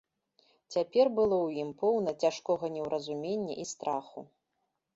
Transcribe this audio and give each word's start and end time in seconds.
Цяпер 0.75 1.05
было 1.19 1.37
ў 1.47 1.49
ім 1.67 1.69
поўна 1.85 2.11
цяжкога 2.25 2.65
неўразумення 2.79 3.53
і 3.65 3.69
страху. 3.77 4.19